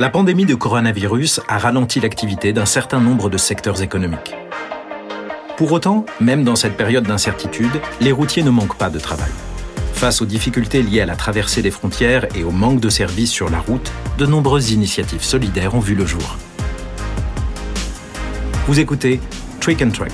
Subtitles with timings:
[0.00, 4.34] La pandémie de coronavirus a ralenti l'activité d'un certain nombre de secteurs économiques.
[5.58, 9.28] Pour autant, même dans cette période d'incertitude, les routiers ne manquent pas de travail.
[9.92, 13.50] Face aux difficultés liées à la traversée des frontières et au manque de services sur
[13.50, 16.38] la route, de nombreuses initiatives solidaires ont vu le jour.
[18.68, 19.20] Vous écoutez
[19.60, 20.12] Trick and Truck.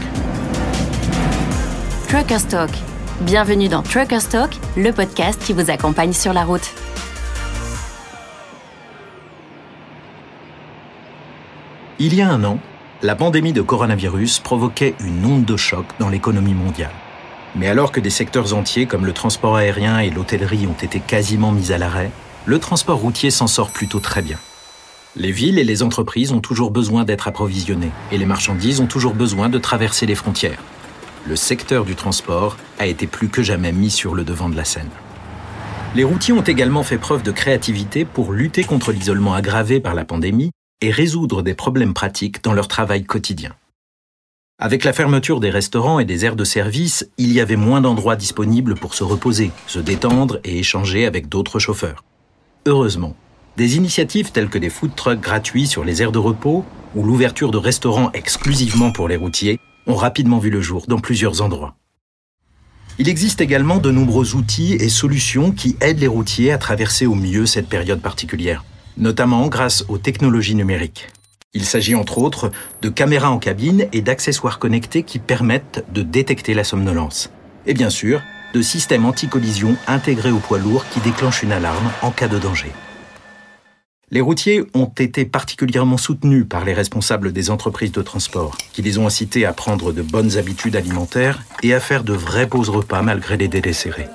[2.09, 2.71] Trucker Stock.
[3.21, 6.73] Bienvenue dans Trucker Stock, le podcast qui vous accompagne sur la route.
[11.99, 12.59] Il y a un an,
[13.03, 16.93] la pandémie de coronavirus provoquait une onde de choc dans l'économie mondiale.
[17.55, 21.53] Mais alors que des secteurs entiers comme le transport aérien et l'hôtellerie ont été quasiment
[21.53, 22.11] mis à l'arrêt,
[22.45, 24.37] le transport routier s'en sort plutôt très bien.
[25.17, 29.15] Les villes et les entreprises ont toujours besoin d'être approvisionnées et les marchandises ont toujours
[29.15, 30.63] besoin de traverser les frontières.
[31.27, 34.67] Le secteur du transport a été plus que jamais mis sur le devant de la
[34.67, 34.91] scène.
[35.95, 40.05] Les routiers ont également fait preuve de créativité pour lutter contre l'isolement aggravé par la
[40.05, 40.51] pandémie
[40.83, 43.55] et résoudre des problèmes pratiques dans leur travail quotidien.
[44.59, 48.17] Avec la fermeture des restaurants et des aires de service, il y avait moins d'endroits
[48.17, 52.05] disponibles pour se reposer, se détendre et échanger avec d'autres chauffeurs.
[52.67, 53.17] Heureusement,
[53.57, 57.51] des initiatives telles que des food trucks gratuits sur les aires de repos ou l'ouverture
[57.51, 61.77] de restaurants exclusivement pour les routiers ont rapidement vu le jour dans plusieurs endroits.
[62.99, 67.15] Il existe également de nombreux outils et solutions qui aident les routiers à traverser au
[67.15, 68.65] mieux cette période particulière
[68.97, 71.09] notamment grâce aux technologies numériques.
[71.55, 72.51] Il s'agit entre autres
[72.83, 77.31] de caméras en cabine et d'accessoires connectés qui permettent de détecter la somnolence.
[77.67, 78.21] Et bien sûr,
[78.53, 82.73] de systèmes anti-collision intégrés au poids lourd qui déclenchent une alarme en cas de danger.
[84.13, 88.99] Les routiers ont été particulièrement soutenus par les responsables des entreprises de transport, qui les
[88.99, 93.03] ont incités à prendre de bonnes habitudes alimentaires et à faire de vraies pauses repas
[93.03, 94.07] malgré les délais serrés.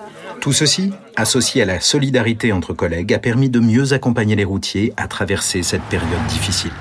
[0.42, 4.92] Tout ceci, associé à la solidarité entre collègues, a permis de mieux accompagner les routiers
[4.98, 6.72] à traverser cette période difficile.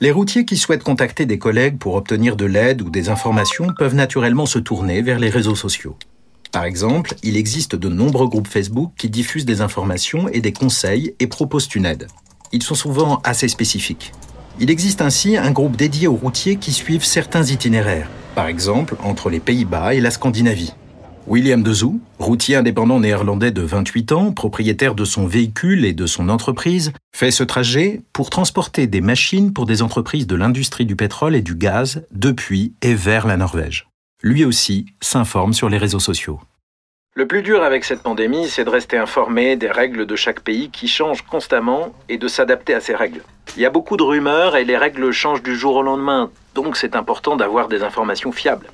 [0.00, 3.94] Les routiers qui souhaitent contacter des collègues pour obtenir de l'aide ou des informations peuvent
[3.94, 5.98] naturellement se tourner vers les réseaux sociaux.
[6.50, 11.14] Par exemple, il existe de nombreux groupes Facebook qui diffusent des informations et des conseils
[11.20, 12.06] et proposent une aide.
[12.52, 14.12] Ils sont souvent assez spécifiques.
[14.60, 19.28] Il existe ainsi un groupe dédié aux routiers qui suivent certains itinéraires, par exemple entre
[19.28, 20.72] les Pays-Bas et la Scandinavie.
[21.26, 26.28] William Dezou, routier indépendant néerlandais de 28 ans, propriétaire de son véhicule et de son
[26.28, 31.34] entreprise, fait ce trajet pour transporter des machines pour des entreprises de l'industrie du pétrole
[31.34, 33.88] et du gaz depuis et vers la Norvège.
[34.22, 36.40] Lui aussi s'informe sur les réseaux sociaux.
[37.14, 40.68] Le plus dur avec cette pandémie, c'est de rester informé des règles de chaque pays
[40.68, 43.22] qui changent constamment et de s'adapter à ces règles.
[43.56, 46.76] Il y a beaucoup de rumeurs et les règles changent du jour au lendemain, donc
[46.76, 48.66] c'est important d'avoir des informations fiables.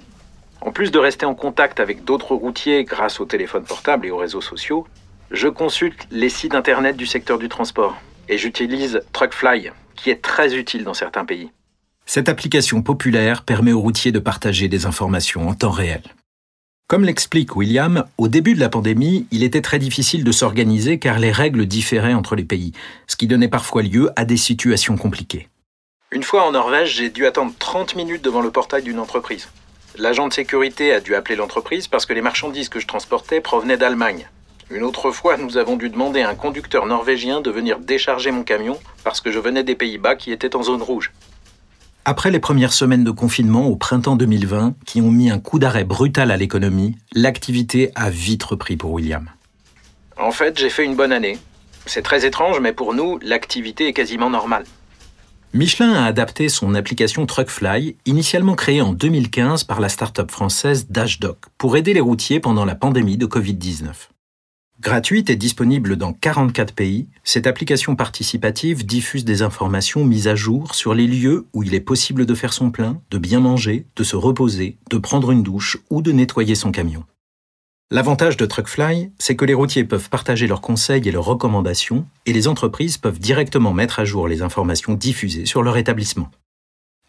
[0.62, 4.18] En plus de rester en contact avec d'autres routiers grâce au téléphone portable et aux
[4.18, 4.86] réseaux sociaux,
[5.30, 7.96] je consulte les sites internet du secteur du transport
[8.28, 11.50] et j'utilise Truckfly, qui est très utile dans certains pays.
[12.04, 16.02] Cette application populaire permet aux routiers de partager des informations en temps réel.
[16.88, 21.20] Comme l'explique William, au début de la pandémie, il était très difficile de s'organiser car
[21.20, 22.72] les règles différaient entre les pays,
[23.06, 25.48] ce qui donnait parfois lieu à des situations compliquées.
[26.10, 29.48] Une fois en Norvège, j'ai dû attendre 30 minutes devant le portail d'une entreprise.
[29.98, 33.76] L'agent de sécurité a dû appeler l'entreprise parce que les marchandises que je transportais provenaient
[33.76, 34.28] d'Allemagne.
[34.70, 38.44] Une autre fois, nous avons dû demander à un conducteur norvégien de venir décharger mon
[38.44, 41.12] camion parce que je venais des Pays-Bas qui étaient en zone rouge.
[42.04, 45.84] Après les premières semaines de confinement au printemps 2020, qui ont mis un coup d'arrêt
[45.84, 49.28] brutal à l'économie, l'activité a vite repris pour William.
[50.16, 51.38] En fait, j'ai fait une bonne année.
[51.86, 54.64] C'est très étrange, mais pour nous, l'activité est quasiment normale.
[55.52, 61.38] Michelin a adapté son application Truckfly, initialement créée en 2015 par la start-up française Dashdoc,
[61.58, 63.88] pour aider les routiers pendant la pandémie de Covid-19.
[64.80, 70.76] Gratuite et disponible dans 44 pays, cette application participative diffuse des informations mises à jour
[70.76, 74.04] sur les lieux où il est possible de faire son plein, de bien manger, de
[74.04, 77.04] se reposer, de prendre une douche ou de nettoyer son camion.
[77.92, 82.32] L'avantage de Truckfly, c'est que les routiers peuvent partager leurs conseils et leurs recommandations, et
[82.32, 86.30] les entreprises peuvent directement mettre à jour les informations diffusées sur leur établissement.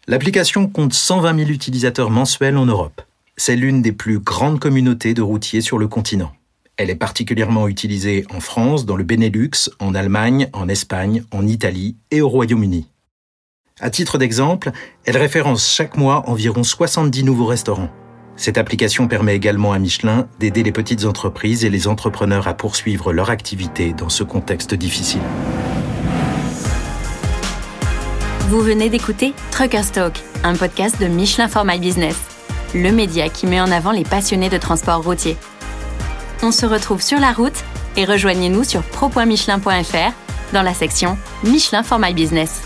[0.08, 3.00] L'application compte 120 000 utilisateurs mensuels en Europe.
[3.36, 6.32] C'est l'une des plus grandes communautés de routiers sur le continent.
[6.76, 11.94] Elle est particulièrement utilisée en France, dans le Benelux, en Allemagne, en Espagne, en Italie
[12.10, 12.88] et au Royaume-Uni.
[13.78, 14.72] À titre d'exemple,
[15.04, 17.90] elle référence chaque mois environ 70 nouveaux restaurants.
[18.36, 23.12] Cette application permet également à Michelin d'aider les petites entreprises et les entrepreneurs à poursuivre
[23.12, 25.20] leur activité dans ce contexte difficile.
[28.48, 30.12] Vous venez d'écouter Trucker Stock,
[30.44, 32.16] un podcast de Michelin for My Business,
[32.74, 35.36] le média qui met en avant les passionnés de transport routier.
[36.42, 37.64] On se retrouve sur la route
[37.96, 40.12] et rejoignez-nous sur pro.michelin.fr
[40.52, 42.62] dans la section Michelin for My Business.